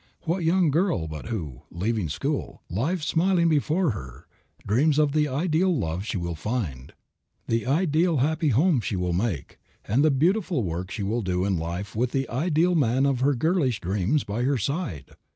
What 0.23 0.43
young 0.43 0.71
girl 0.71 1.07
but 1.07 1.27
who, 1.27 1.61
leaving 1.69 2.09
school, 2.09 2.63
life 2.71 3.03
smiling 3.03 3.49
before 3.49 3.91
her, 3.91 4.25
dreams 4.65 4.97
of 4.97 5.11
the 5.11 5.27
ideal 5.27 5.77
love 5.77 6.05
she 6.05 6.17
will 6.17 6.33
find, 6.33 6.93
the 7.47 7.67
ideal 7.67 8.17
happy 8.17 8.47
home 8.49 8.81
she 8.81 8.95
will 8.95 9.13
make, 9.13 9.59
and 9.85 10.03
the 10.03 10.09
beautiful 10.09 10.63
work 10.63 10.89
she 10.89 11.03
will 11.03 11.21
do 11.21 11.45
in 11.45 11.55
life 11.55 11.95
with 11.95 12.13
the 12.13 12.27
ideal 12.29 12.73
man 12.73 13.05
of 13.05 13.19
her 13.19 13.35
girlish 13.35 13.79
dreams 13.79 14.23
by 14.23 14.41
her 14.41 14.57
side? 14.57 15.11